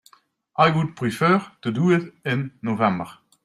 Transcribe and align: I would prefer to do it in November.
I 0.57 0.71
would 0.71 0.95
prefer 0.95 1.45
to 1.61 1.71
do 1.71 1.91
it 1.91 2.11
in 2.25 2.57
November. 2.63 3.05